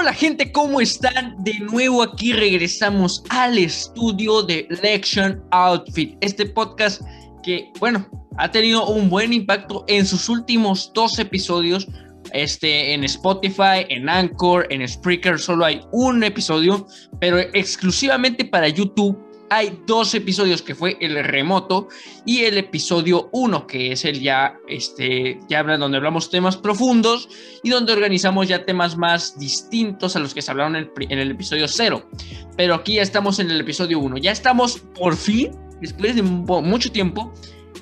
Hola 0.00 0.14
gente, 0.14 0.50
¿cómo 0.50 0.80
están? 0.80 1.36
De 1.44 1.58
nuevo 1.58 2.02
aquí 2.02 2.32
regresamos 2.32 3.22
al 3.28 3.58
estudio 3.58 4.42
de 4.42 4.66
Lection 4.82 5.44
Outfit, 5.50 6.16
este 6.22 6.46
podcast 6.46 7.02
que, 7.42 7.70
bueno, 7.80 8.08
ha 8.38 8.50
tenido 8.50 8.86
un 8.86 9.10
buen 9.10 9.34
impacto 9.34 9.84
en 9.88 10.06
sus 10.06 10.30
últimos 10.30 10.90
dos 10.94 11.18
episodios. 11.18 11.86
Este, 12.32 12.94
en 12.94 13.04
Spotify, 13.04 13.84
en 13.90 14.08
Anchor, 14.08 14.66
en 14.70 14.88
Spreaker, 14.88 15.38
solo 15.38 15.66
hay 15.66 15.82
un 15.92 16.24
episodio, 16.24 16.86
pero 17.20 17.38
exclusivamente 17.38 18.46
para 18.46 18.68
YouTube 18.68 19.22
hay 19.50 19.82
dos 19.84 20.14
episodios 20.14 20.62
que 20.62 20.76
fue 20.76 20.96
el 21.00 21.22
remoto 21.24 21.88
y 22.24 22.44
el 22.44 22.56
episodio 22.56 23.28
1 23.32 23.66
que 23.66 23.92
es 23.92 24.04
el 24.04 24.20
ya 24.20 24.56
este 24.68 25.40
ya 25.48 25.64
donde 25.64 25.96
hablamos 25.96 26.30
temas 26.30 26.56
profundos 26.56 27.28
y 27.64 27.70
donde 27.70 27.92
organizamos 27.92 28.48
ya 28.48 28.64
temas 28.64 28.96
más 28.96 29.38
distintos 29.38 30.14
a 30.14 30.20
los 30.20 30.32
que 30.32 30.40
se 30.40 30.52
hablaron 30.52 30.76
en 30.76 31.18
el, 31.18 31.30
episodio 31.32 31.66
0 31.66 32.08
pero 32.56 32.74
aquí 32.76 32.94
ya 32.94 33.02
estamos 33.02 33.40
en 33.40 33.50
el 33.50 33.60
episodio 33.60 33.98
1 33.98 34.18
ya 34.18 34.30
estamos 34.30 34.78
por 34.78 35.16
fin 35.16 35.50
después 35.80 36.14
de 36.14 36.22
mucho 36.22 36.90
tiempo 36.90 37.32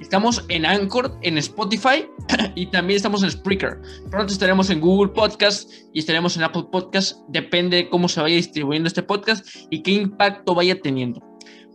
Estamos 0.01 0.45
en 0.49 0.65
Anchor, 0.65 1.19
en 1.23 1.39
Spotify 1.39 2.07
y 2.55 2.67
también 2.67 2.97
estamos 2.97 3.25
en 3.25 3.33
Spreaker. 3.33 3.81
Pronto 4.11 4.33
estaremos 4.33 4.71
en 4.71 4.81
Google 4.81 5.13
Podcast 5.13 5.71
y 5.93 5.99
estaremos 5.99 6.37
en 6.37 6.45
Apple 6.45 6.67
Podcast. 6.71 7.19
Depende 7.29 7.79
de 7.79 7.89
cómo 7.89 8.09
se 8.09 8.21
vaya 8.21 8.37
distribuyendo 8.37 8.87
este 8.87 9.03
podcast 9.03 9.45
y 9.71 9.83
qué 9.83 9.91
impacto 9.91 10.55
vaya 10.55 10.81
teniendo. 10.81 11.28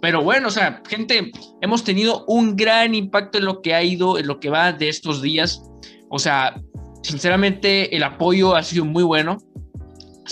Pero 0.03 0.21
bueno, 0.21 0.49
o 0.49 0.51
sea, 0.51 0.83
gente, 0.89 1.31
hemos 1.61 1.85
tenido 1.85 2.25
un 2.27 2.57
gran 2.57 2.93
impacto 2.93 3.37
en 3.37 3.45
lo 3.45 3.61
que 3.61 3.73
ha 3.73 3.81
ido, 3.81 4.19
en 4.19 4.27
lo 4.27 4.37
que 4.37 4.49
va 4.49 4.73
de 4.73 4.89
estos 4.89 5.21
días. 5.21 5.63
O 6.09 6.19
sea, 6.19 6.61
sinceramente, 7.03 7.95
el 7.95 8.03
apoyo 8.03 8.53
ha 8.53 8.63
sido 8.63 8.83
muy 8.83 9.03
bueno. 9.03 9.37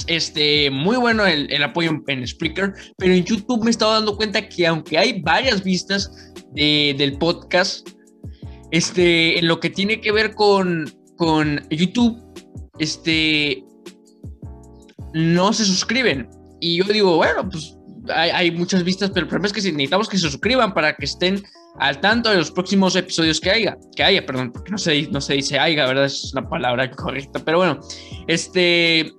Este, 0.07 0.69
muy 0.69 0.97
bueno 0.97 1.25
el, 1.25 1.63
apoyo 1.63 1.89
en, 2.07 2.27
Spreaker, 2.27 2.73
pero 2.97 3.13
en 3.13 3.23
YouTube 3.23 3.63
me 3.63 3.67
he 3.67 3.71
estado 3.71 3.93
dando 3.93 4.17
cuenta 4.17 4.49
que 4.49 4.67
aunque 4.67 4.97
hay 4.97 5.21
varias 5.21 5.63
vistas 5.63 6.11
del 6.53 7.17
podcast, 7.17 7.87
este, 8.71 9.39
en 9.39 9.47
lo 9.47 9.61
que 9.61 9.69
tiene 9.69 10.01
que 10.01 10.11
ver 10.11 10.35
con, 10.35 10.91
con 11.15 11.65
YouTube, 11.69 12.21
este, 12.77 13.63
no 15.13 15.53
se 15.53 15.63
suscriben. 15.63 16.29
Y 16.59 16.75
yo 16.75 16.83
digo, 16.83 17.15
bueno, 17.15 17.47
pues 17.49 17.77
hay, 18.13 18.51
muchas 18.51 18.83
vistas, 18.83 19.11
pero 19.13 19.25
el 19.25 19.29
problema 19.29 19.47
es 19.47 19.53
que 19.53 19.71
necesitamos 19.71 20.09
que 20.09 20.17
se 20.17 20.29
suscriban 20.29 20.73
para 20.73 20.95
que 20.95 21.05
estén 21.05 21.43
al 21.79 21.99
tanto 21.99 22.29
de 22.29 22.37
los 22.37 22.51
próximos 22.51 22.95
episodios 22.95 23.39
que 23.39 23.51
haya, 23.51 23.77
que 23.95 24.03
haya, 24.03 24.25
perdón, 24.25 24.53
no 24.69 24.77
se, 24.77 25.03
no 25.07 25.21
se 25.21 25.35
dice 25.35 25.57
haya, 25.57 25.85
¿verdad? 25.85 26.05
Es 26.05 26.31
una 26.33 26.47
palabra 26.47 26.91
correcta, 26.91 27.39
pero 27.43 27.59
bueno, 27.59 27.79
este, 28.27 29.11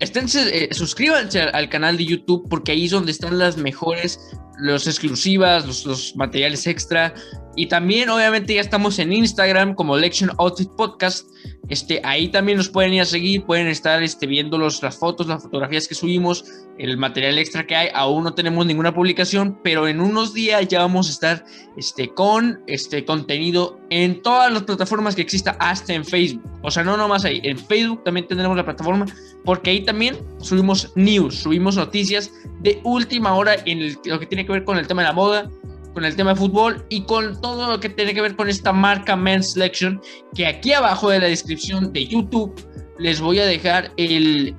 esténse, 0.00 0.64
eh, 0.64 0.68
suscríbanse 0.72 1.40
al, 1.40 1.68
canal 1.68 1.96
de 1.96 2.04
YouTube 2.04 2.48
porque 2.48 2.72
ahí 2.72 2.86
es 2.86 2.90
donde 2.90 3.12
están 3.12 3.38
las 3.38 3.56
mejores, 3.56 4.18
los 4.58 4.86
exclusivas, 4.86 5.66
los 5.86 6.14
materiales 6.16 6.66
extra, 6.66 7.14
y 7.54 7.66
también 7.66 8.08
obviamente 8.08 8.54
ya 8.54 8.60
estamos 8.60 8.98
en 8.98 9.12
Instagram 9.12 9.74
como 9.74 9.96
Lection 9.96 10.30
Outfit 10.38 10.70
Podcast, 10.70 11.28
este, 11.68 12.00
ahí 12.04 12.28
también 12.28 12.58
nos 12.58 12.68
pueden 12.68 12.92
ir 12.94 13.02
a 13.02 13.04
seguir, 13.04 13.44
pueden 13.44 13.66
estar 13.66 14.02
este, 14.02 14.26
viendo 14.26 14.58
los, 14.58 14.82
las 14.82 14.98
fotos, 14.98 15.26
las 15.26 15.42
fotografías 15.42 15.86
que 15.86 15.94
subimos, 15.94 16.44
el 16.78 16.96
material 16.96 17.38
extra 17.38 17.66
que 17.66 17.76
hay. 17.76 17.88
Aún 17.94 18.24
no 18.24 18.34
tenemos 18.34 18.66
ninguna 18.66 18.94
publicación, 18.94 19.58
pero 19.62 19.86
en 19.86 20.00
unos 20.00 20.34
días 20.34 20.66
ya 20.68 20.80
vamos 20.80 21.08
a 21.08 21.12
estar 21.12 21.44
este, 21.76 22.08
con 22.08 22.62
este 22.66 23.04
contenido 23.04 23.78
en 23.90 24.22
todas 24.22 24.52
las 24.52 24.64
plataformas 24.64 25.14
que 25.14 25.22
exista, 25.22 25.56
hasta 25.60 25.94
en 25.94 26.04
Facebook. 26.04 26.42
O 26.62 26.70
sea, 26.70 26.84
no 26.84 26.96
nomás 26.96 27.24
ahí, 27.24 27.40
en 27.44 27.58
Facebook 27.58 28.04
también 28.04 28.26
tendremos 28.26 28.56
la 28.56 28.64
plataforma, 28.64 29.06
porque 29.44 29.70
ahí 29.70 29.84
también 29.84 30.16
subimos 30.38 30.92
news, 30.94 31.36
subimos 31.36 31.76
noticias 31.76 32.32
de 32.60 32.80
última 32.84 33.34
hora 33.34 33.56
en 33.66 33.96
lo 34.04 34.18
que 34.18 34.26
tiene 34.26 34.46
que 34.46 34.52
ver 34.52 34.64
con 34.64 34.78
el 34.78 34.86
tema 34.86 35.02
de 35.02 35.08
la 35.08 35.14
moda, 35.14 35.50
con 35.92 36.04
el 36.04 36.16
tema 36.16 36.30
de 36.30 36.36
fútbol 36.36 36.84
y 36.88 37.02
con 37.02 37.40
todo 37.40 37.70
lo 37.70 37.80
que 37.80 37.88
tiene 37.88 38.14
que 38.14 38.22
ver 38.22 38.36
con 38.36 38.48
esta 38.48 38.72
marca 38.72 39.16
Men's 39.16 39.52
Selection, 39.52 40.00
que 40.34 40.46
aquí 40.46 40.72
abajo 40.72 41.10
de 41.10 41.20
la 41.20 41.26
descripción 41.26 41.92
de 41.92 42.06
YouTube 42.06 42.54
les 42.98 43.20
voy 43.20 43.38
a 43.38 43.46
dejar 43.46 43.92
el, 43.96 44.54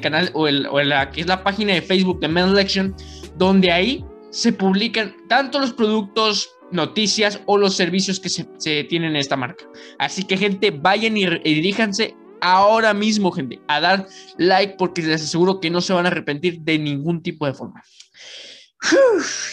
canal 0.00 0.30
o, 0.34 0.48
el, 0.48 0.68
la, 0.84 1.10
que 1.10 1.20
es 1.20 1.26
la 1.26 1.42
página 1.42 1.74
de 1.74 1.82
Facebook 1.82 2.20
de 2.20 2.28
Men's 2.28 2.50
Selection, 2.50 2.94
donde 3.36 3.70
ahí 3.70 4.04
se 4.30 4.52
publican 4.52 5.14
tanto 5.28 5.58
los 5.58 5.72
productos, 5.72 6.50
noticias 6.70 7.40
o 7.46 7.56
los 7.56 7.74
servicios 7.74 8.20
que 8.20 8.28
se, 8.28 8.84
tienen 8.84 9.10
en 9.10 9.16
esta 9.16 9.36
marca. 9.36 9.64
Así 9.98 10.24
que 10.24 10.36
gente, 10.36 10.70
vayan 10.70 11.16
y, 11.16 11.24
y 11.24 11.54
diríjanse 11.54 12.14
ahora 12.40 12.94
mismo, 12.94 13.30
gente, 13.32 13.60
a 13.68 13.80
dar 13.80 14.06
like 14.36 14.74
porque 14.78 15.02
les 15.02 15.22
aseguro 15.22 15.60
que 15.60 15.70
no 15.70 15.80
se 15.80 15.92
van 15.92 16.06
a 16.06 16.08
arrepentir 16.08 16.60
de 16.60 16.78
ningún 16.78 17.22
tipo 17.22 17.46
de 17.46 17.54
forma. 17.54 17.82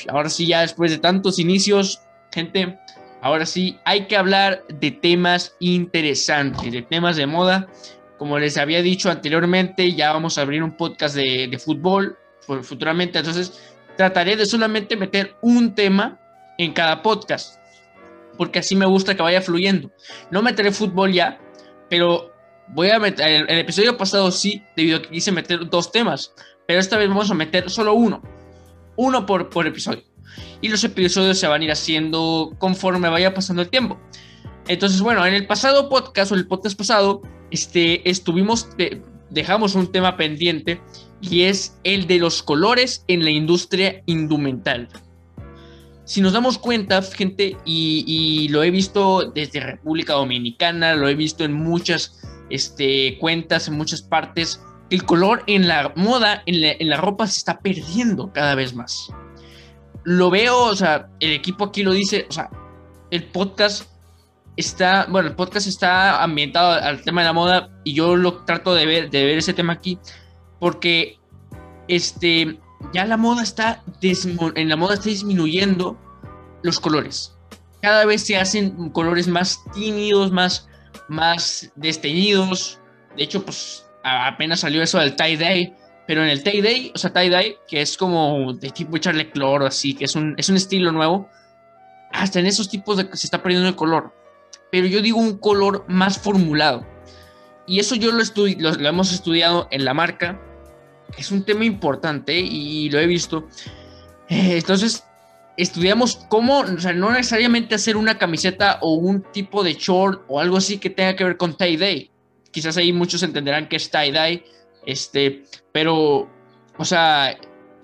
Ahora 0.10 0.30
sí, 0.30 0.48
ya 0.48 0.62
después 0.62 0.92
de 0.92 0.98
tantos 0.98 1.40
inicios, 1.40 2.02
gente, 2.32 2.78
ahora 3.22 3.46
sí 3.46 3.80
hay 3.86 4.08
que 4.08 4.18
hablar 4.18 4.64
de 4.68 4.92
temas 4.92 5.56
interesantes, 5.60 6.72
de 6.72 6.82
temas 6.82 7.16
de 7.16 7.26
moda. 7.26 7.68
Como 8.18 8.40
les 8.40 8.58
había 8.58 8.82
dicho 8.82 9.10
anteriormente, 9.10 9.94
ya 9.94 10.14
vamos 10.14 10.38
a 10.38 10.42
abrir 10.42 10.64
un 10.64 10.78
podcast 10.78 11.16
de, 11.16 11.60
fútbol 11.64 12.18
futuramente. 12.62 13.20
Entonces, 13.20 13.62
trataré 13.98 14.36
de 14.36 14.46
solamente 14.46 14.96
meter 14.96 15.36
un 15.42 15.76
tema 15.76 16.20
en 16.58 16.72
cada 16.72 17.02
podcast, 17.02 17.60
porque 18.38 18.60
así 18.60 18.76
me 18.76 18.86
gusta 18.86 19.16
que 19.16 19.22
vaya 19.22 19.42
fluyendo. 19.42 19.92
No 20.32 20.42
meteré 20.42 20.72
fútbol 20.72 21.12
ya, 21.12 21.40
pero 21.90 22.32
voy 22.70 22.90
a 22.90 23.00
meter. 23.00 23.28
El, 23.28 23.50
el 23.50 23.60
episodio 23.60 23.98
pasado 23.98 24.32
sí, 24.32 24.64
debido 24.78 25.00
a 25.00 25.02
que 25.02 25.10
quise 25.10 25.32
meter 25.34 25.70
dos 25.70 25.92
temas, 25.92 26.34
pero 26.68 26.80
esta 26.80 26.98
vez 26.98 27.10
vamos 27.10 27.30
a 27.30 27.34
meter 27.34 27.70
solo 27.70 27.94
uno 27.96 28.22
uno 28.96 29.26
por, 29.26 29.50
por 29.50 29.68
episodio. 29.68 30.04
Y 30.62 30.70
los 30.70 30.84
episodios 30.84 31.38
se 31.38 31.48
van 31.48 31.62
a 31.62 31.66
ir 31.66 31.72
haciendo 31.72 32.54
conforme 32.58 33.10
vaya 33.10 33.34
pasando 33.34 33.62
el 33.62 33.70
tiempo. 33.70 34.00
Entonces, 34.68 35.02
bueno, 35.02 35.26
en 35.26 35.34
el 35.34 35.46
pasado 35.46 35.90
podcast 35.90 36.32
o 36.32 36.36
el 36.36 36.48
podcast 36.48 36.78
pasado, 36.78 37.22
este, 37.52 38.10
estuvimos, 38.10 38.68
dejamos 39.30 39.76
un 39.76 39.92
tema 39.92 40.18
pendiente 40.18 40.82
y 41.22 41.44
es 41.44 41.78
el 41.84 42.08
de 42.08 42.20
los 42.20 42.42
colores 42.42 43.04
en 43.08 43.24
la 43.24 43.30
industria 43.30 44.02
indumental. 44.06 44.90
Si 46.04 46.22
nos 46.22 46.34
damos 46.34 46.58
cuenta, 46.60 47.02
gente, 47.02 47.58
y, 47.66 48.48
lo 48.50 48.64
he 48.64 48.70
visto 48.70 49.32
desde 49.34 49.60
República 49.60 50.14
Dominicana, 50.14 50.94
lo 50.96 51.10
he 51.10 51.16
visto 51.16 51.44
en 51.44 51.54
muchas 51.54 52.22
este, 52.52 53.18
cuentas, 53.20 53.68
en 53.68 53.76
muchas 53.76 54.04
partes, 54.04 54.62
el 54.90 55.06
color 55.06 55.44
en 55.48 55.68
la 55.68 55.92
moda, 55.96 56.44
en 56.46 56.90
la, 56.90 56.98
ropa 56.98 57.28
se 57.28 57.40
está 57.40 57.60
perdiendo 57.60 58.32
cada 58.32 58.56
vez 58.56 58.74
más. 58.74 59.12
Lo 60.04 60.30
veo, 60.30 60.66
o 60.66 60.76
sea, 60.76 61.10
el 61.20 61.32
equipo 61.32 61.66
aquí 61.66 61.84
lo 61.84 61.92
dice, 61.92 62.28
o 62.30 62.32
sea, 62.32 62.50
el 63.12 63.24
podcast 63.26 63.90
está, 64.56 65.08
bueno, 65.10 65.30
el 65.30 65.36
podcast 65.36 65.68
está 65.68 66.24
ambientado 66.24 66.72
al 66.74 67.02
tema 67.02 67.22
de 67.22 67.28
la 67.28 67.34
moda 67.34 67.70
y 67.84 67.94
yo 67.94 68.16
lo 68.16 68.46
trato 68.46 68.76
de 68.76 68.86
ver, 68.86 69.10
de 69.10 69.26
ver 69.26 69.40
ese 69.40 69.54
tema 69.54 69.74
aquí 69.74 69.98
porque 70.60 71.20
este, 71.88 72.60
ya 72.94 73.06
la 73.06 73.18
moda 73.18 73.44
está, 73.44 73.84
en 74.02 74.70
la 74.70 74.76
moda 74.76 74.96
está 74.96 75.10
disminuyendo 75.10 75.98
los 76.64 76.80
colores. 76.80 77.36
Cada 77.82 78.06
vez 78.06 78.26
se 78.26 78.38
hacen 78.38 78.90
colores 78.90 79.28
más 79.28 79.60
tímidos, 79.74 80.32
más, 80.32 80.68
más 81.08 81.72
desteñidos. 81.76 82.80
De 83.16 83.24
hecho, 83.24 83.46
pues 83.46 83.85
apenas 84.06 84.60
salió 84.60 84.84
eso 84.84 85.00
del 85.00 85.16
tie-dye, 85.16 85.74
pero 86.08 86.24
en 86.24 86.30
el 86.30 86.44
tie-dye, 86.44 86.92
o 86.94 86.98
sea, 86.98 87.12
tie-dye, 87.12 87.58
que 87.68 87.82
es 87.82 87.98
como 87.98 88.54
de 88.54 88.70
tipo 88.70 88.96
echarle 88.96 89.32
cloro, 89.32 89.66
así, 89.66 89.96
que 89.96 90.06
es 90.06 90.16
un, 90.16 90.36
es 90.38 90.48
un 90.50 90.56
estilo 90.56 90.92
nuevo, 90.92 91.28
hasta 92.12 92.40
en 92.40 92.46
esos 92.46 92.70
tipos 92.70 92.98
de, 92.98 93.10
se 93.14 93.26
está 93.28 93.42
perdiendo 93.42 93.68
el 93.68 93.76
color. 93.76 94.14
Pero 94.72 94.88
yo 94.88 95.02
digo 95.02 95.20
un 95.20 95.38
color 95.38 95.86
más 95.88 96.20
formulado. 96.20 96.86
Y 97.66 97.80
eso 97.80 97.96
yo 97.96 98.12
lo, 98.12 98.22
lo, 98.60 98.90
hemos 98.90 99.12
estudiado 99.12 99.68
en 99.72 99.86
la 99.86 99.94
marca. 99.94 100.40
Es 101.18 101.32
un 101.32 101.44
tema 101.44 101.66
importante 101.66 102.38
y 102.38 102.90
lo 102.90 103.00
he 103.00 103.08
visto. 103.08 103.48
Eh, 104.30 104.58
entonces, 104.58 105.04
estudiamos 105.58 106.26
cómo, 106.30 106.60
o 106.60 106.80
sea, 106.80 106.94
no 106.94 107.12
necesariamente 107.12 107.74
hacer 107.74 107.98
una 107.98 108.18
camiseta 108.18 108.78
o 108.82 108.94
un 108.96 109.24
tipo 109.32 109.64
de 109.64 109.74
short 109.74 110.24
o 110.28 110.40
algo 110.40 110.58
así 110.58 110.78
que 110.78 110.92
tenga 110.92 111.16
que 111.16 111.24
ver 111.24 111.38
con 111.38 111.58
tie-dye 111.58 112.12
quizás 112.56 112.78
ahí 112.78 112.94
muchos 112.94 113.22
entenderán 113.22 113.68
que 113.68 113.76
es 113.76 113.92
tie-dye, 113.92 114.46
este, 114.86 115.44
pero, 115.74 116.30
o 116.78 116.86
sea, 116.86 117.38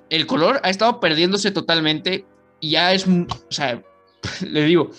el 0.09 0.25
color 0.25 0.61
ha 0.63 0.69
estado 0.69 1.01
perdiéndose 1.01 1.51
totalmente 1.51 2.25
y 2.61 2.71
ya 2.71 2.93
es, 2.93 3.05
o 3.05 3.51
sea, 3.51 3.83
le 4.41 4.63
digo, 4.63 4.91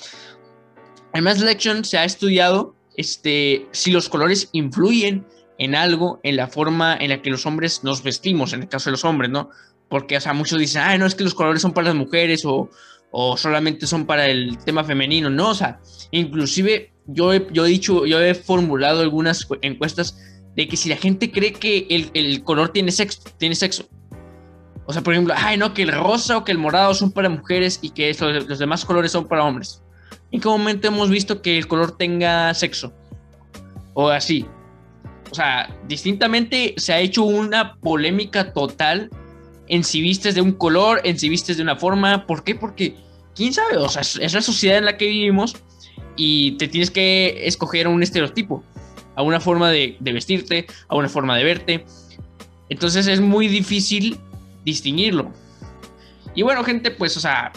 en 1.15 1.25
Mass 1.25 1.39
Selection 1.39 1.87
se 1.87 1.97
ha 1.97 2.05
estudiado 2.05 2.77
este, 2.99 3.67
si 3.71 3.93
los 3.93 4.11
colores 4.11 4.51
influyen 4.53 5.27
en 5.57 5.75
algo, 5.75 6.21
en 6.23 6.37
la 6.37 6.49
forma 6.49 6.95
en 7.01 7.09
la 7.09 7.23
que 7.23 7.31
los 7.31 7.47
hombres 7.47 7.83
nos 7.83 8.03
vestimos, 8.03 8.53
en 8.53 8.61
el 8.65 8.69
caso 8.69 8.91
de 8.91 8.93
los 8.93 9.07
hombres, 9.07 9.31
¿no? 9.31 9.49
Porque, 9.89 10.19
o 10.19 10.21
sea, 10.21 10.35
muchos 10.35 10.59
dicen, 10.59 10.83
ah, 10.83 10.99
no, 10.99 11.07
es 11.07 11.15
que 11.15 11.25
los 11.25 11.33
colores 11.33 11.63
son 11.63 11.73
para 11.73 11.87
las 11.87 11.97
mujeres 11.97 12.45
o, 12.45 12.69
o 13.11 13.37
solamente 13.39 13.87
son 13.87 14.05
para 14.05 14.27
el 14.27 14.59
tema 14.67 14.85
femenino, 14.85 15.31
no, 15.31 15.49
o 15.49 15.55
sea, 15.55 15.81
inclusive 16.11 16.92
yo 17.07 17.33
he, 17.33 17.47
yo 17.53 17.67
he 17.67 17.69
dicho, 17.69 18.07
yo 18.07 18.21
he 18.21 18.35
formulado 18.35 19.01
algunas 19.01 19.47
encuestas 19.63 20.17
de 20.55 20.69
que 20.69 20.77
si 20.77 20.89
la 20.89 20.97
gente 20.97 21.31
cree 21.31 21.53
que 21.53 21.87
el, 22.15 22.45
color 22.45 22.71
tiene 22.71 22.93
sexo, 22.93 23.21
tiene 23.39 23.55
sexo. 23.55 23.89
O 24.85 24.93
sea, 24.93 25.03
por 25.03 25.15
ejemplo, 25.15 25.35
ay, 25.37 25.57
no, 25.57 25.73
que 25.75 25.83
el 25.83 25.93
rosa 25.93 26.37
o 26.37 26.45
que 26.45 26.53
el 26.53 26.59
morado 26.59 26.95
son 26.95 27.13
para 27.13 27.29
mujeres 27.29 27.79
y 27.83 27.91
que 27.91 28.15
los, 28.19 28.59
demás 28.59 28.85
colores 28.85 29.13
son 29.13 29.27
para 29.27 29.45
hombres. 29.45 29.83
¿En 30.31 30.41
qué 30.41 30.49
momento 30.49 30.89
hemos 30.89 31.09
visto 31.09 31.41
que 31.41 31.57
el 31.57 31.67
color 31.69 31.97
tenga 31.97 32.53
sexo? 32.55 32.93
O 33.95 34.09
así. 34.09 34.47
O 35.31 35.35
sea, 35.35 35.75
distintamente 35.89 36.75
se 36.77 36.93
ha 36.93 37.01
hecho 37.01 37.23
una 37.25 37.77
polémica 37.77 38.53
total 38.53 39.11
en 39.69 39.85
si 39.85 40.03
vistes 40.03 40.35
de 40.35 40.43
un 40.43 40.53
color, 40.53 41.01
en 41.05 41.19
si 41.19 41.29
vistes 41.29 41.57
de 41.57 41.63
una 41.63 41.77
forma. 41.77 42.27
¿Por 42.27 42.45
qué? 42.45 42.55
Porque, 42.55 42.97
quién 43.35 43.55
sabe, 43.55 43.77
o 43.79 43.89
sea, 43.89 44.03
es 44.03 44.35
la 44.35 44.43
sociedad 44.43 44.79
en 44.79 44.85
la 44.85 44.99
que 44.99 45.07
vivimos 45.07 45.57
y 46.17 46.53
te 46.53 46.69
tienes 46.69 46.91
que 46.91 47.47
escoger 47.47 47.89
un 47.89 48.03
estereotipo 48.03 48.63
a 49.15 49.23
una 49.23 49.41
forma 49.41 49.71
de, 49.71 49.97
vestirte, 50.01 50.67
a 50.89 50.97
una 50.97 51.09
forma 51.09 51.37
de 51.37 51.45
verte. 51.45 51.85
Entonces 52.69 53.07
es 53.07 53.21
muy 53.21 53.49
difícil 53.49 54.19
distinguirlo. 54.65 55.33
Y 56.35 56.43
bueno, 56.43 56.65
gente, 56.65 56.91
pues, 56.91 57.17
o 57.17 57.21
sea, 57.21 57.53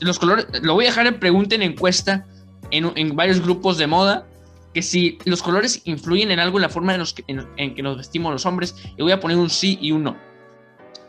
los 0.00 0.18
colores, 0.18 0.46
lo 0.62 0.74
voy 0.74 0.86
a 0.86 0.88
dejar 0.88 1.06
en 1.06 1.18
pregunta 1.18 1.54
en 1.54 1.62
encuesta 1.62 2.26
en, 2.70 3.14
varios 3.14 3.40
grupos 3.40 3.76
de 3.76 3.86
moda, 3.86 4.26
que 4.72 4.82
si 4.82 5.18
los 5.26 5.42
colores 5.42 5.82
influyen 5.84 6.30
en 6.30 6.38
algo 6.38 6.56
en 6.56 6.62
la 6.62 6.70
forma 6.70 6.94
en, 6.94 7.46
en, 7.58 7.74
que 7.74 7.82
nos 7.82 7.98
vestimos 7.98 8.32
los 8.32 8.46
hombres, 8.46 8.74
y 8.96 9.02
voy 9.02 9.12
a 9.12 9.20
poner 9.20 9.36
un 9.36 9.50
sí 9.50 9.78
y 9.82 9.92
un 9.92 10.04
no. 10.04 10.16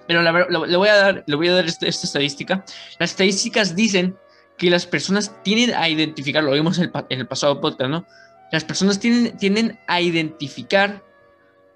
Pero 0.07 0.21
le 0.21 0.77
voy 0.77 0.89
a 0.89 0.95
dar, 0.95 1.23
le 1.25 1.35
voy 1.35 1.47
a 1.47 1.53
dar 1.53 1.65
esta, 1.65 1.87
estadística. 1.87 2.65
Las 2.99 3.11
estadísticas 3.11 3.73
dicen 3.73 4.17
que 4.57 4.69
las 4.69 4.85
personas 4.85 5.35
tienen 5.43 5.73
a 5.73 5.89
identificar, 5.89 6.43
lo 6.43 6.51
vimos 6.51 6.79
en 6.79 6.91
el 7.09 7.27
pasado 7.27 7.59
podcast, 7.59 7.89
¿no? 7.89 8.05
las 8.53 8.63
personas 8.63 8.99
tienen, 8.99 9.35
tienden 9.37 9.79
a 9.87 9.99
identificar 9.99 11.03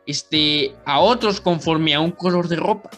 este, 0.06 0.76
a 0.86 1.00
otros 1.00 1.42
conforme 1.42 1.96
a 1.96 2.00
un 2.00 2.12
color 2.12 2.48
de 2.50 2.56
ropa. 2.56 2.92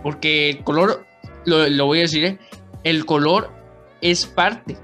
Porque 0.00 0.50
el 0.50 0.62
color, 0.62 1.04
lo, 1.44 1.86
voy 1.86 1.98
a 1.98 2.02
decir, 2.02 2.24
¿eh? 2.24 2.38
el 2.84 3.04
color 3.04 3.50
es 4.00 4.26
parte, 4.26 4.78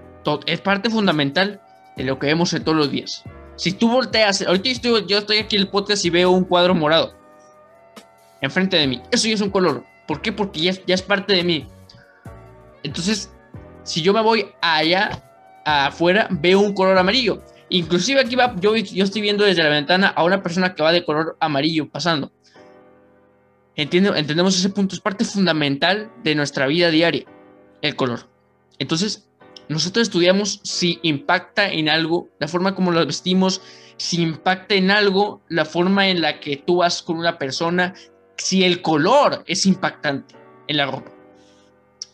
es 0.47 0.61
parte 0.61 0.91
fundamental 0.91 1.63
de 1.97 2.03
lo 2.03 2.19
que 2.19 2.27
vemos 2.27 2.53
en 2.53 2.65
todos 2.65 2.77
los 2.77 2.91
días. 2.91 3.23
Si 3.55 3.71
tú 3.71 3.89
volteas, 3.89 4.43
ahorita 4.43 4.71
estoy, 4.71 5.07
yo 5.07 5.19
estoy 5.19 5.39
aquí 5.39 5.55
en 5.55 5.63
el 5.63 5.69
podcast 5.69 6.05
y 6.05 6.11
veo 6.11 6.33
un 6.33 6.45
cuadro 6.45 6.75
morado 6.75 7.15
enfrente 8.41 8.77
de 8.77 8.89
mí, 8.89 9.01
eso 9.13 9.29
ya 9.29 9.35
es 9.35 9.41
un 9.41 9.51
color. 9.51 9.85
¿Por 10.09 10.21
qué? 10.21 10.33
Porque 10.33 10.61
ya, 10.61 10.73
ya 10.85 10.97
es 10.97 11.03
parte 11.03 11.33
de 11.33 11.45
mí. 11.45 11.69
Entonces, 12.83 13.31
si 13.91 14.03
yo 14.03 14.13
me 14.13 14.23
voy 14.23 14.47
allá 14.63 15.21
afuera, 15.65 16.29
veo 16.31 16.61
un 16.61 16.75
color 16.75 16.97
amarillo. 16.97 17.43
Inclusive 17.71 18.21
aquí 18.21 18.37
va, 18.37 18.55
yo, 18.61 18.77
yo 18.77 19.03
estoy 19.03 19.21
viendo 19.21 19.45
desde 19.45 19.65
la 19.65 19.69
ventana 19.69 20.07
a 20.07 20.23
una 20.23 20.45
persona 20.45 20.77
que 20.77 20.83
va 20.85 20.93
de 20.93 21.05
color 21.05 21.37
amarillo 21.41 21.91
pasando. 21.91 22.31
Entiendo, 23.75 24.15
entendemos 24.15 24.57
ese 24.57 24.71
punto, 24.71 24.95
es 24.95 25.01
parte 25.01 25.25
fundamental 25.25 26.09
de 26.23 26.37
nuestra 26.37 26.69
vida 26.69 26.91
diaria, 26.91 27.25
el 27.83 27.97
color. 27.97 28.29
Entonces, 28.79 29.29
nosotros 29.69 30.03
estudiamos 30.07 30.61
si 30.63 31.01
impacta 31.03 31.69
en 31.69 31.89
algo, 31.89 32.29
la 32.39 32.47
forma 32.47 32.77
como 32.77 32.93
lo 32.93 33.05
vestimos, 33.05 33.61
si 33.97 34.23
impacta 34.23 34.77
en 34.77 34.93
algo, 34.93 35.43
la 35.49 35.65
forma 35.65 36.09
en 36.09 36.21
la 36.21 36.39
que 36.39 36.59
tú 36.59 36.77
vas 36.77 37.03
con 37.03 37.19
una 37.19 37.39
persona, 37.39 37.95
si 38.37 38.63
el 38.63 38.83
color 38.83 39.43
es 39.49 39.67
impactante 39.67 40.37
en 40.69 40.77
la 40.77 40.87
ropa. 40.87 41.11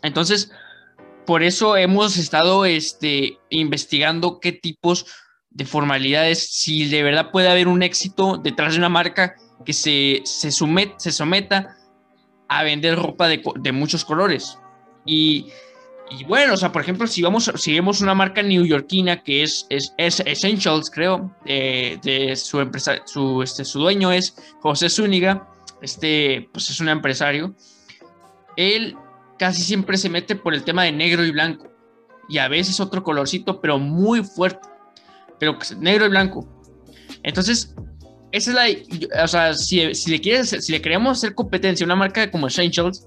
Entonces, 0.01 0.51
por 1.27 1.43
eso 1.43 1.77
hemos 1.77 2.17
estado 2.17 2.65
este, 2.65 3.39
investigando 3.51 4.41
qué 4.41 4.53
tipos 4.53 5.07
de 5.51 5.65
formalidades, 5.65 6.51
si 6.51 6.89
de 6.89 7.03
verdad 7.03 7.31
puede 7.31 7.49
haber 7.49 7.69
un 7.69 7.83
éxito 7.83 8.37
detrás 8.37 8.73
de 8.73 8.79
una 8.79 8.89
marca 8.89 9.35
que 9.65 9.73
se, 9.73 10.21
se, 10.25 10.51
se 10.51 11.13
someta 11.13 11.77
a 12.49 12.63
vender 12.63 12.97
ropa 12.97 13.29
de, 13.29 13.43
de 13.61 13.73
muchos 13.73 14.05
colores. 14.05 14.59
Y, 15.05 15.47
y, 16.11 16.25
bueno, 16.25 16.55
o 16.55 16.57
sea, 16.57 16.73
por 16.73 16.83
ejemplo, 16.83 17.07
si 17.07 17.23
vamos, 17.23 17.51
si 17.57 17.73
vemos 17.73 18.01
una 18.01 18.15
marca 18.15 18.43
neoyorquina 18.43 19.23
que 19.23 19.43
es, 19.43 19.67
es, 19.71 19.93
es 19.97 20.21
Essentials, 20.21 20.91
creo, 20.91 21.35
de 21.45 22.35
su 22.37 22.61
empresa, 22.61 23.01
su, 23.07 23.43
este, 23.43 23.65
su 23.65 23.81
dueño 23.81 24.13
es 24.13 24.37
José 24.61 24.89
Zúñiga, 24.89 25.49
este, 25.83 26.49
pues 26.53 26.71
es 26.71 26.81
un 26.81 26.89
empresario. 26.89 27.55
Él 28.57 28.97
casi 29.39 29.63
siempre 29.63 29.97
se 29.97 30.09
mete 30.09 30.37
por 30.37 30.55
el 30.55 30.65
tema 30.65 30.85
de 30.85 30.93
negro 30.93 31.25
y 31.25 31.31
blanco. 31.31 31.73
Y 32.29 32.39
a 32.39 32.49
veces 32.49 32.81
otro 32.81 33.03
colorcito, 33.03 33.61
pero 33.61 33.79
muy 33.79 34.25
fuerte 34.25 34.69
pero 35.39 35.59
negro 35.79 36.07
y 36.07 36.09
blanco. 36.09 36.49
Entonces, 37.23 37.75
esa 38.33 38.51
es 38.51 38.57
la. 39.11 39.23
O 39.25 39.29
sea, 39.29 39.55
si, 39.55 39.95
si 39.95 40.11
le 40.11 40.21
quieres, 40.21 40.55
queremos 40.83 41.19
hacer 41.19 41.35
competencia 41.35 41.85
a 41.85 41.87
una 41.87 41.97
marca 41.97 42.31
como 42.31 42.47
Essentials, 42.47 43.07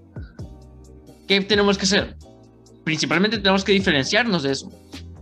¿qué 1.28 1.42
tenemos 1.42 1.78
que 1.78 1.84
hacer? 1.84 2.16
Principalmente 2.84 3.38
tenemos 3.38 3.64
que 3.64 3.72
diferenciarnos 3.72 4.44
de 4.44 4.52
eso. 4.52 4.72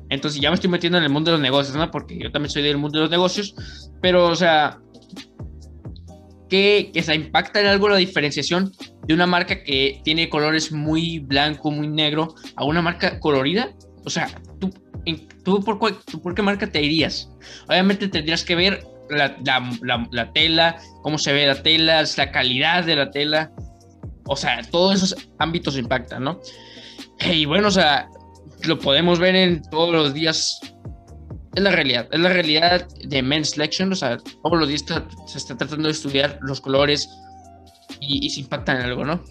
Entonces, 0.09 0.39
ya 0.39 0.49
me 0.49 0.55
estoy 0.55 0.69
metiendo 0.69 0.97
en 0.97 1.03
el 1.03 1.09
mundo 1.09 1.31
de 1.31 1.37
los 1.37 1.41
negocios, 1.41 1.75
¿no? 1.75 1.91
Porque 1.91 2.17
yo 2.17 2.31
también 2.31 2.49
soy 2.49 2.63
del 2.63 2.77
mundo 2.77 2.99
de 2.99 3.03
los 3.03 3.11
negocios, 3.11 3.55
pero, 4.01 4.27
o 4.27 4.35
sea, 4.35 4.79
que, 6.49 6.91
que 6.93 7.03
se 7.03 7.13
impacta 7.13 7.59
en 7.59 7.67
algo 7.67 7.89
la 7.89 7.97
diferenciación 7.97 8.71
de 9.07 9.13
una 9.13 9.25
marca 9.25 9.63
que 9.63 10.01
tiene 10.03 10.29
colores 10.29 10.71
muy 10.71 11.19
blanco, 11.19 11.71
muy 11.71 11.87
negro, 11.87 12.35
a 12.55 12.65
una 12.65 12.81
marca 12.81 13.19
colorida. 13.19 13.69
O 14.05 14.09
sea, 14.09 14.29
tú 14.59 14.71
¿tú 15.43 15.63
por, 15.63 15.79
por 15.79 16.35
qué 16.35 16.41
marca 16.41 16.67
te 16.67 16.81
irías? 16.81 17.29
Obviamente 17.67 18.07
tendrías 18.07 18.43
que 18.43 18.55
ver 18.55 18.85
la, 19.09 19.37
la, 20.11 20.33
tela, 20.33 20.77
cómo 21.01 21.17
se 21.17 21.31
ve 21.31 21.47
la 21.47 21.61
tela, 21.61 22.03
la 22.17 22.31
calidad 22.31 22.83
de 22.83 22.95
la 22.95 23.11
tela. 23.11 23.51
O 24.25 24.35
sea, 24.35 24.61
todos 24.69 24.95
esos 24.95 25.29
ámbitos 25.39 25.77
impactan, 25.77 26.23
¿no? 26.23 26.41
Y 27.31 27.45
bueno, 27.45 27.69
o 27.69 27.71
sea, 27.71 28.09
lo 28.63 28.77
podemos 28.77 29.19
ver 29.19 29.35
en 29.35 29.61
todos 29.69 29.93
los 29.93 30.13
días. 30.13 30.59
Es 31.55 31.63
la 31.63 31.71
realidad, 31.71 32.07
es 32.11 32.19
la 32.19 32.29
realidad 32.29 32.87
de 33.05 33.21
Men's 33.21 33.51
Selection. 33.51 33.91
O 33.91 33.95
sea, 33.95 34.17
todos 34.17 34.59
los 34.59 34.67
días 34.67 34.83
se 35.27 35.37
está 35.37 35.57
tratando 35.57 35.87
de 35.87 35.93
estudiar 35.93 36.37
los 36.41 36.61
colores 36.61 37.09
y, 37.99 38.25
y 38.25 38.29
se 38.29 38.41
impactan 38.41 38.77
en 38.77 38.83
algo, 38.83 39.05
¿no? 39.05 39.23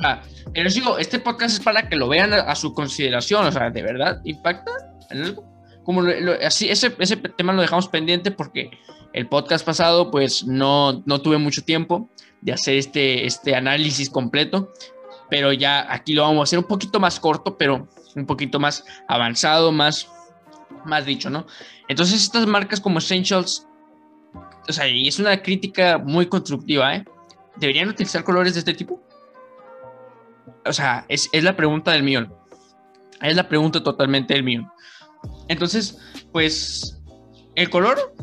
Ah, 0.00 0.22
pero 0.52 0.70
digo, 0.70 0.98
este 0.98 1.18
podcast 1.18 1.58
es 1.58 1.64
para 1.64 1.88
que 1.88 1.96
lo 1.96 2.08
vean 2.08 2.32
a, 2.32 2.54
su 2.54 2.74
consideración, 2.74 3.46
o 3.46 3.52
sea, 3.52 3.70
¿de 3.70 3.82
verdad 3.82 4.20
impacta 4.24 4.70
en 5.10 5.22
algo? 5.22 5.44
Como 5.84 6.02
así, 6.44 6.68
ese, 6.68 6.94
ese 6.98 7.16
tema 7.16 7.52
lo 7.52 7.62
dejamos 7.62 7.88
pendiente 7.88 8.30
porque 8.30 8.70
el 9.12 9.28
podcast 9.28 9.64
pasado, 9.64 10.10
pues 10.10 10.44
no, 10.44 11.02
no 11.06 11.20
tuve 11.20 11.38
mucho 11.38 11.62
tiempo 11.62 12.08
de 12.40 12.52
hacer 12.52 12.76
este, 12.76 13.26
este 13.26 13.54
análisis 13.54 14.10
completo, 14.10 14.72
pero 15.30 15.52
ya 15.52 15.92
aquí 15.92 16.14
lo 16.14 16.22
vamos 16.22 16.40
a 16.40 16.44
hacer 16.44 16.58
un 16.58 16.66
poquito 16.66 16.98
más 16.98 17.20
corto, 17.20 17.56
pero 17.56 17.88
un 18.16 18.26
poquito 18.26 18.58
más 18.58 18.84
avanzado, 19.08 19.72
más, 19.72 20.08
más 20.84 21.06
dicho, 21.06 21.30
¿no? 21.30 21.46
Entonces, 21.88 22.22
estas 22.22 22.46
marcas 22.46 22.80
como 22.80 22.98
Essentials, 22.98 23.66
o 24.68 24.72
sea, 24.72 24.88
y 24.88 25.06
es 25.06 25.18
una 25.18 25.40
crítica 25.42 25.98
muy 25.98 26.26
constructiva, 26.26 26.96
¿eh? 26.96 27.04
¿Deberían 27.56 27.88
utilizar 27.88 28.24
colores 28.24 28.54
de 28.54 28.60
este 28.60 28.74
tipo? 28.74 29.02
O 30.66 30.72
sea, 30.72 31.04
es, 31.08 31.30
la 31.32 31.56
pregunta 31.56 31.92
del 31.92 32.02
millón. 32.02 32.32
Es 33.20 33.36
la 33.36 33.48
pregunta 33.48 33.82
totalmente 33.82 34.34
del 34.34 34.42
millón. 34.42 34.68
Entonces, 35.48 35.98
pues, 36.32 37.00
el 37.54 37.70
color 37.70 38.14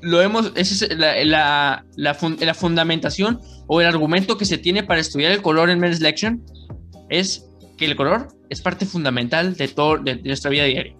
lo 0.00 0.20
hemos, 0.20 0.52
esa 0.56 0.86
es 0.86 0.96
la, 0.96 1.84
la, 1.96 2.54
fundamentación 2.54 3.40
o 3.68 3.80
el 3.80 3.86
argumento 3.86 4.36
que 4.36 4.44
se 4.44 4.58
tiene 4.58 4.82
para 4.82 5.00
estudiar 5.00 5.30
el 5.30 5.42
color 5.42 5.70
en 5.70 5.78
Men's 5.78 5.98
Selection 5.98 6.44
es 7.08 7.46
que 7.76 7.84
el 7.84 7.94
color 7.94 8.28
es 8.50 8.60
parte 8.60 8.84
fundamental 8.84 9.54
de 9.54 9.68
todo 9.68 9.98
de, 9.98 10.16
nuestra 10.16 10.50
vida 10.50 10.64
diaria. 10.64 10.96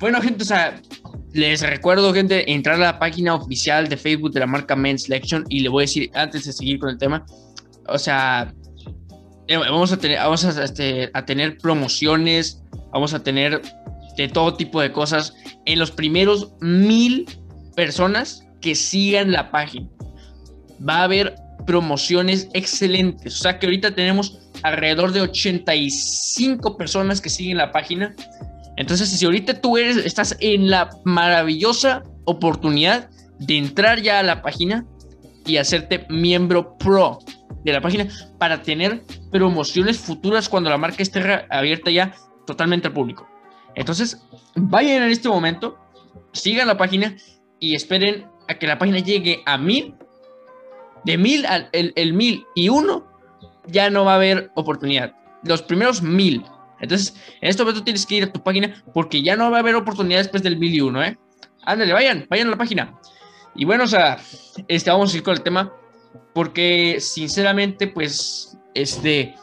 Bueno, 0.00 0.20
gente, 0.20 0.42
o 0.42 0.46
sea, 0.46 0.80
les 1.34 1.60
recuerdo, 1.62 2.14
gente, 2.14 2.52
entrar 2.52 2.76
a 2.76 2.78
la 2.78 2.98
página 2.98 3.34
oficial 3.34 3.88
de 3.88 3.96
Facebook 3.96 4.32
de 4.32 4.40
la 4.40 4.46
marca 4.46 4.76
Men's 4.76 5.02
Selection 5.02 5.44
y 5.48 5.60
le 5.60 5.68
voy 5.68 5.82
a 5.82 5.86
decir 5.86 6.10
antes 6.14 6.44
de 6.44 6.52
seguir 6.52 6.78
con 6.78 6.90
el 6.90 6.98
tema, 6.98 7.26
o 7.88 7.98
sea, 7.98 8.54
eh, 9.48 9.56
vamos 9.56 9.92
a 9.92 9.98
tener, 9.98 10.18
vamos 10.18 10.44
este, 10.44 11.10
a, 11.12 11.26
tener 11.26 11.58
promociones, 11.58 12.62
vamos 12.92 13.12
a 13.14 13.22
tener 13.22 13.60
de 14.16 14.28
todo 14.28 14.54
tipo 14.54 14.80
de 14.80 14.92
cosas 14.92 15.34
en 15.66 15.80
los 15.80 15.90
primeros 15.90 16.52
mil 16.60 17.26
personas 17.74 18.46
que 18.60 18.74
sigan 18.74 19.32
la 19.32 19.50
página. 19.50 19.88
Va 20.88 20.98
a 20.98 21.04
haber 21.04 21.34
promociones 21.66 22.48
excelentes. 22.54 23.40
O 23.40 23.42
sea 23.42 23.58
que 23.58 23.66
ahorita 23.66 23.94
tenemos 23.94 24.38
alrededor 24.62 25.12
de 25.12 25.22
85 25.22 26.76
personas 26.76 27.20
que 27.20 27.28
siguen 27.28 27.58
la 27.58 27.72
página. 27.72 28.14
Entonces, 28.76 29.08
si 29.08 29.24
ahorita 29.24 29.60
tú 29.60 29.76
eres, 29.76 29.96
estás 29.98 30.36
en 30.40 30.70
la 30.70 30.90
maravillosa 31.04 32.02
oportunidad 32.24 33.10
de 33.38 33.58
entrar 33.58 34.00
ya 34.00 34.18
a 34.18 34.22
la 34.22 34.42
página 34.42 34.86
y 35.46 35.58
hacerte 35.58 36.06
miembro 36.08 36.76
pro 36.78 37.18
de 37.64 37.72
la 37.72 37.80
página 37.80 38.08
para 38.38 38.62
tener 38.62 39.04
promociones 39.30 39.98
futuras 39.98 40.48
cuando 40.48 40.70
la 40.70 40.78
marca 40.78 41.02
esté 41.02 41.46
abierta 41.50 41.90
ya 41.90 42.14
totalmente 42.46 42.88
al 42.88 42.94
público. 42.94 43.28
Entonces, 43.74 44.22
vayan 44.54 45.02
en 45.02 45.10
este 45.10 45.28
momento, 45.28 45.78
sigan 46.32 46.66
la 46.66 46.76
página 46.76 47.16
y 47.58 47.74
esperen 47.74 48.26
a 48.48 48.54
que 48.54 48.66
la 48.66 48.78
página 48.78 48.98
llegue 48.98 49.42
a 49.46 49.58
mil. 49.58 49.94
De 51.04 51.18
mil 51.18 51.44
al 51.46 51.68
el, 51.72 51.92
el 51.96 52.14
mil 52.14 52.46
y 52.54 52.68
uno, 52.68 53.06
ya 53.66 53.90
no 53.90 54.04
va 54.04 54.12
a 54.12 54.16
haber 54.16 54.50
oportunidad. 54.54 55.14
Los 55.42 55.62
primeros 55.62 56.02
mil. 56.02 56.44
Entonces, 56.84 57.14
en 57.40 57.50
este 57.50 57.62
momento 57.62 57.84
tienes 57.84 58.06
que 58.06 58.16
ir 58.16 58.24
a 58.24 58.32
tu 58.32 58.42
página 58.42 58.82
porque 58.92 59.22
ya 59.22 59.36
no 59.36 59.50
va 59.50 59.58
a 59.58 59.60
haber 59.60 59.74
oportunidad 59.74 60.20
después 60.20 60.42
del 60.42 60.58
mil 60.58 60.74
y 60.74 60.80
uno, 60.80 61.02
¿eh? 61.02 61.18
Ándale, 61.64 61.92
vayan, 61.92 62.26
vayan 62.30 62.48
a 62.48 62.50
la 62.52 62.56
página. 62.56 62.98
Y 63.54 63.64
bueno, 63.64 63.84
o 63.84 63.88
sea, 63.88 64.18
este, 64.68 64.90
vamos 64.90 65.12
a 65.12 65.16
ir 65.16 65.22
con 65.22 65.34
el 65.34 65.42
tema 65.42 65.72
porque 66.34 66.98
sinceramente, 67.00 67.88
pues, 67.88 68.56
este, 68.74 69.34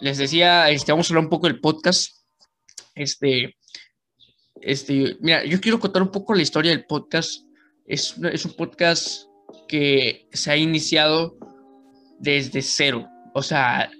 les 0.00 0.18
decía, 0.18 0.70
este, 0.70 0.92
vamos 0.92 1.08
a 1.08 1.14
hablar 1.14 1.24
un 1.24 1.30
poco 1.30 1.46
del 1.46 1.60
podcast. 1.60 2.16
Este, 2.94 3.56
este, 4.60 5.16
mira, 5.20 5.44
yo 5.44 5.60
quiero 5.60 5.78
contar 5.78 6.02
un 6.02 6.10
poco 6.10 6.34
la 6.34 6.42
historia 6.42 6.72
del 6.72 6.86
podcast. 6.86 7.42
Es, 7.86 8.16
es 8.32 8.44
un 8.44 8.54
podcast 8.54 9.26
que 9.68 10.28
se 10.32 10.50
ha 10.50 10.56
iniciado 10.56 11.36
desde 12.18 12.62
cero. 12.62 13.06
O 13.34 13.42
sea, 13.42 13.90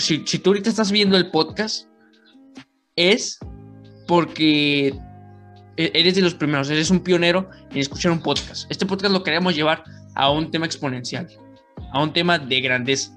si, 0.00 0.22
si 0.26 0.38
tú 0.38 0.50
ahorita 0.50 0.70
estás 0.70 0.90
viendo 0.90 1.16
el 1.16 1.30
podcast, 1.30 1.86
es 2.96 3.38
porque 4.06 4.94
e, 5.76 5.90
eres 5.94 6.14
de 6.14 6.22
los 6.22 6.34
primeros, 6.34 6.70
eres 6.70 6.90
un 6.90 7.00
pionero 7.00 7.48
en 7.70 7.78
escuchar 7.78 8.12
un 8.12 8.20
podcast. 8.20 8.70
Este 8.70 8.86
podcast 8.86 9.12
lo 9.12 9.22
queremos 9.22 9.54
llevar 9.54 9.84
a 10.14 10.30
un 10.30 10.50
tema 10.50 10.66
exponencial, 10.66 11.28
a 11.92 12.02
un 12.02 12.12
tema 12.12 12.38
de 12.38 12.60
grandeza. 12.60 13.16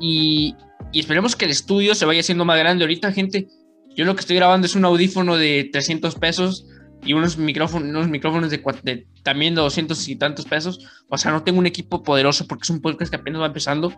Y, 0.00 0.54
y 0.92 1.00
esperemos 1.00 1.36
que 1.36 1.44
el 1.44 1.50
estudio 1.50 1.94
se 1.94 2.06
vaya 2.06 2.20
haciendo 2.20 2.44
más 2.44 2.58
grande. 2.58 2.84
Ahorita, 2.84 3.12
gente, 3.12 3.48
yo 3.94 4.04
lo 4.04 4.14
que 4.14 4.20
estoy 4.20 4.36
grabando 4.36 4.66
es 4.66 4.74
un 4.74 4.84
audífono 4.84 5.36
de 5.36 5.68
300 5.72 6.14
pesos 6.16 6.66
y 7.04 7.12
unos 7.12 7.38
micrófonos, 7.38 7.88
unos 7.88 8.08
micrófonos 8.08 8.50
de, 8.50 8.62
de, 8.82 9.06
también 9.22 9.54
de 9.54 9.60
200 9.60 10.08
y 10.08 10.16
tantos 10.16 10.46
pesos. 10.46 10.86
O 11.08 11.18
sea, 11.18 11.32
no 11.32 11.42
tengo 11.42 11.58
un 11.58 11.66
equipo 11.66 12.02
poderoso 12.02 12.46
porque 12.46 12.62
es 12.62 12.70
un 12.70 12.80
podcast 12.80 13.10
que 13.10 13.16
apenas 13.16 13.40
va 13.40 13.46
empezando. 13.46 13.92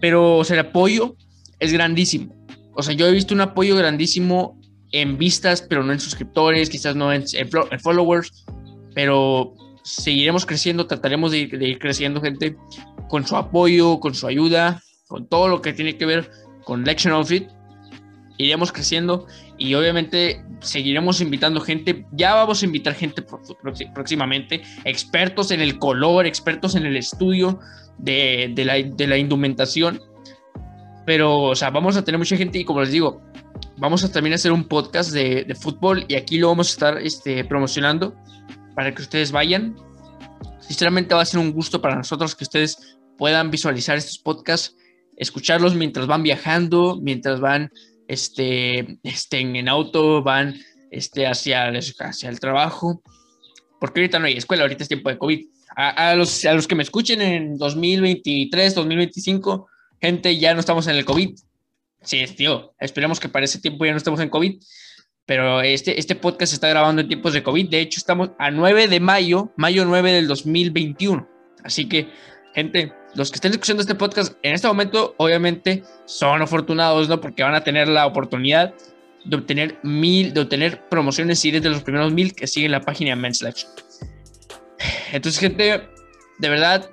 Pero, 0.00 0.38
o 0.38 0.42
el 0.42 0.58
apoyo 0.58 1.16
es 1.58 1.72
grandísimo. 1.72 2.34
O 2.74 2.82
sea, 2.82 2.94
yo 2.94 3.06
he 3.06 3.12
visto 3.12 3.34
un 3.34 3.40
apoyo 3.40 3.76
grandísimo 3.76 4.60
en 4.92 5.18
vistas, 5.18 5.62
pero 5.62 5.82
no 5.82 5.92
en 5.92 6.00
suscriptores, 6.00 6.70
quizás 6.70 6.94
no 6.96 7.12
en, 7.12 7.24
en 7.32 7.80
followers. 7.80 8.44
Pero 8.94 9.54
seguiremos 9.82 10.46
creciendo, 10.46 10.86
trataremos 10.86 11.32
de 11.32 11.38
ir, 11.38 11.58
de 11.58 11.68
ir, 11.68 11.78
creciendo, 11.78 12.20
gente, 12.20 12.56
con 13.08 13.26
su 13.26 13.36
apoyo, 13.36 14.00
con 14.00 14.14
su 14.14 14.26
ayuda, 14.26 14.82
con 15.08 15.26
todo 15.28 15.48
lo 15.48 15.62
que 15.62 15.72
tiene 15.72 15.96
que 15.96 16.06
ver 16.06 16.30
con 16.64 16.84
Lection 16.84 17.12
Outfit. 17.14 17.48
Iremos 18.38 18.72
creciendo 18.72 19.26
y 19.58 19.74
obviamente 19.74 20.44
seguiremos 20.60 21.20
invitando 21.20 21.60
gente. 21.60 22.06
Ya 22.12 22.34
vamos 22.34 22.62
a 22.62 22.66
invitar 22.66 22.94
gente 22.94 23.24
próximamente, 23.94 24.62
expertos 24.84 25.50
en 25.50 25.60
el 25.60 25.78
color, 25.78 26.26
expertos 26.26 26.76
en 26.76 26.86
el 26.86 26.96
estudio 26.96 27.58
de, 27.98 28.52
la, 28.56 28.74
de 28.74 29.18
indumentación. 29.18 30.00
Pero, 31.04 31.36
o 31.38 31.56
sea, 31.56 31.70
vamos 31.70 31.96
a 31.96 32.04
tener 32.04 32.18
mucha 32.18 32.36
gente 32.36 32.58
y 32.58 32.64
como 32.64 32.80
les 32.80 32.92
digo, 32.92 33.20
vamos 33.78 34.04
a 34.04 34.12
también 34.12 34.34
hacer 34.34 34.52
un 34.52 34.64
podcast 34.64 35.12
de, 35.12 35.44
de 35.44 35.54
fútbol 35.54 36.04
y 36.06 36.14
aquí 36.14 36.38
lo 36.38 36.48
vamos 36.48 36.68
a 36.68 36.72
estar 36.72 36.98
este, 36.98 37.44
promocionando 37.44 38.14
para 38.74 38.94
que 38.94 39.02
ustedes 39.02 39.32
vayan. 39.32 39.74
Sinceramente 40.60 41.14
va 41.14 41.22
a 41.22 41.24
ser 41.24 41.40
un 41.40 41.52
gusto 41.52 41.80
para 41.80 41.96
nosotros 41.96 42.36
que 42.36 42.44
ustedes 42.44 42.98
puedan 43.16 43.50
visualizar 43.50 43.98
estos 43.98 44.18
podcasts, 44.18 44.76
escucharlos 45.16 45.74
mientras 45.74 46.06
van 46.06 46.22
viajando, 46.22 46.98
mientras 47.02 47.40
van 47.40 47.70
este, 48.08 48.98
estén 49.02 49.54
en 49.56 49.68
auto, 49.68 50.22
van 50.22 50.56
este, 50.90 51.26
hacia, 51.26 51.68
hacia 51.68 52.28
el 52.28 52.40
trabajo, 52.40 53.02
porque 53.78 54.00
ahorita 54.00 54.18
no 54.18 54.26
hay 54.26 54.36
escuela, 54.36 54.64
ahorita 54.64 54.82
es 54.82 54.88
tiempo 54.88 55.10
de 55.10 55.18
COVID. 55.18 55.46
A, 55.76 56.16
los, 56.16 56.44
a 56.44 56.54
los 56.54 56.66
que 56.66 56.74
me 56.74 56.82
escuchen 56.82 57.22
en 57.22 57.56
2023, 57.56 58.74
2025, 58.74 59.68
gente, 60.00 60.36
ya 60.36 60.52
no 60.52 60.58
estamos 60.58 60.88
en 60.88 60.96
el 60.96 61.04
COVID. 61.04 61.38
Sí, 62.02 62.24
tío, 62.36 62.74
esperemos 62.80 63.20
que 63.20 63.28
para 63.28 63.44
ese 63.44 63.60
tiempo 63.60 63.84
ya 63.84 63.92
no 63.92 63.98
estemos 63.98 64.18
en 64.18 64.28
COVID 64.28 64.58
pero 65.28 65.60
este, 65.60 66.00
este 66.00 66.14
podcast 66.14 66.52
se 66.52 66.54
está 66.54 66.70
grabando 66.70 67.02
en 67.02 67.08
tiempos 67.08 67.34
de 67.34 67.42
COVID. 67.42 67.68
De 67.68 67.80
hecho, 67.80 67.98
estamos 67.98 68.30
a 68.38 68.50
9 68.50 68.88
de 68.88 68.98
mayo, 68.98 69.52
mayo 69.58 69.84
9 69.84 70.10
del 70.10 70.26
2021. 70.26 71.28
Así 71.62 71.86
que, 71.86 72.08
gente, 72.54 72.94
los 73.18 73.32
que 73.32 73.34
estén 73.34 73.50
escuchando 73.50 73.80
este 73.80 73.96
podcast 73.96 74.34
en 74.44 74.54
este 74.54 74.68
momento, 74.68 75.16
obviamente, 75.16 75.82
son 76.04 76.40
afortunados, 76.40 77.08
¿no? 77.08 77.20
Porque 77.20 77.42
van 77.42 77.56
a 77.56 77.64
tener 77.64 77.88
la 77.88 78.06
oportunidad 78.06 78.72
de 79.24 79.36
obtener 79.36 79.76
mil, 79.82 80.32
de 80.32 80.42
obtener 80.42 80.88
promociones 80.88 81.44
y 81.44 81.48
eres 81.48 81.62
de 81.62 81.70
los 81.70 81.82
primeros 81.82 82.12
mil 82.12 82.32
que 82.32 82.46
siguen 82.46 82.70
la 82.70 82.80
página 82.80 83.16
Men's 83.16 83.38
Selection. 83.38 83.72
Entonces, 85.10 85.40
gente, 85.40 85.88
de 86.38 86.48
verdad, 86.48 86.88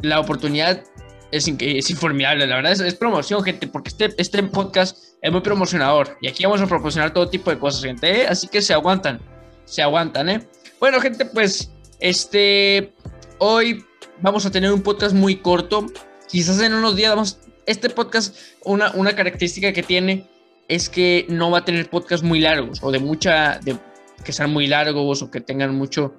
la 0.00 0.18
oportunidad 0.18 0.82
es, 1.30 1.46
es 1.58 1.90
informidable. 1.90 2.46
La 2.46 2.56
verdad 2.56 2.72
es, 2.72 2.80
es 2.80 2.94
promoción, 2.94 3.42
gente, 3.44 3.66
porque 3.68 3.90
este, 3.90 4.14
este 4.16 4.42
podcast 4.44 4.96
es 5.20 5.30
muy 5.30 5.42
promocionador. 5.42 6.16
Y 6.22 6.28
aquí 6.28 6.42
vamos 6.44 6.62
a 6.62 6.66
proporcionar 6.66 7.12
todo 7.12 7.28
tipo 7.28 7.50
de 7.50 7.58
cosas, 7.58 7.84
gente. 7.84 8.22
¿eh? 8.22 8.26
Así 8.26 8.48
que 8.48 8.62
se 8.62 8.72
aguantan, 8.72 9.20
se 9.66 9.82
aguantan, 9.82 10.30
¿eh? 10.30 10.48
Bueno, 10.80 10.98
gente, 11.02 11.26
pues, 11.26 11.70
este, 12.00 12.94
hoy 13.36 13.84
vamos 14.20 14.46
a 14.46 14.50
tener 14.50 14.72
un 14.72 14.82
podcast 14.82 15.14
muy 15.14 15.36
corto. 15.36 15.86
Quizás 16.28 16.60
en 16.60 16.74
unos 16.74 16.96
días 16.96 17.10
vamos, 17.10 17.38
este 17.66 17.90
podcast, 17.90 18.36
una, 18.64 18.90
una 18.92 19.14
característica 19.14 19.72
que 19.72 19.82
tiene 19.82 20.26
es 20.68 20.88
que 20.88 21.26
no 21.28 21.50
va 21.50 21.58
a 21.58 21.64
tener 21.64 21.88
podcast 21.88 22.22
muy 22.22 22.40
largos 22.40 22.82
o 22.82 22.90
de 22.90 22.98
mucha, 22.98 23.58
de, 23.58 23.78
que 24.24 24.32
sean 24.32 24.52
muy 24.52 24.66
largos 24.66 25.22
o 25.22 25.30
que 25.30 25.40
tengan 25.40 25.74
mucho, 25.74 26.14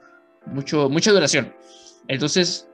mucho, 0.46 0.90
mucha 0.90 1.12
duración. 1.12 1.54
Entonces, 2.08 2.68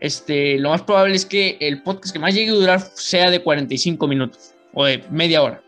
este, 0.00 0.58
lo 0.58 0.70
más 0.70 0.82
probable 0.82 1.14
es 1.14 1.24
que 1.24 1.56
el 1.60 1.82
podcast 1.82 2.12
que 2.12 2.18
más 2.18 2.34
llegue 2.34 2.50
a 2.50 2.54
durar 2.54 2.80
sea 2.94 3.30
de 3.30 3.42
45 3.42 4.06
minutos 4.06 4.54
o 4.74 4.84
de 4.84 5.04
media 5.10 5.42
hora. 5.42 5.62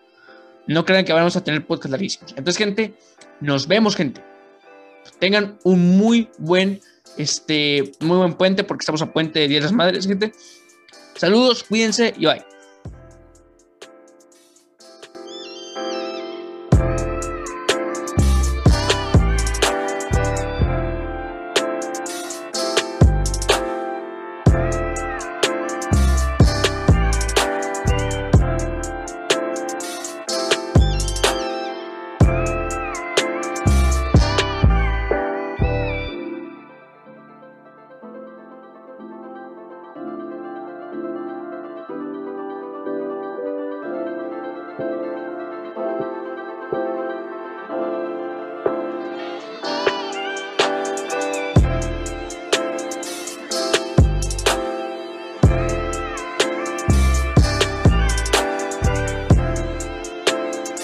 No 0.66 0.85
crean 0.85 1.04
que 1.04 1.12
vamos 1.12 1.37
a 1.37 1.44
tener 1.44 1.66
podcast 1.66 1.92
larguísimos. 1.92 2.30
Entonces, 2.30 2.56
gente, 2.56 2.94
nos 3.40 3.66
vemos, 3.66 3.97
gente. 3.97 4.23
Tengan 5.19 5.59
un 5.65 5.97
muy 5.97 6.29
buen, 6.39 6.81
este, 7.17 7.93
muy 8.01 8.19
buen 8.19 8.35
puente, 8.35 8.65
porque 8.65 8.83
estamos 8.83 9.03
a 9.03 9.13
puente 9.13 9.41
de 9.41 9.49
Día 9.49 9.59
de 9.59 9.65
las 9.65 9.73
Madres, 9.73 10.07
gente. 10.07 10.33
Saludos, 11.17 11.65
cuídense 11.65 12.15
y 12.19 12.27
bye. 12.27 12.54